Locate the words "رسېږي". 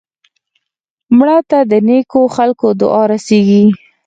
3.13-3.63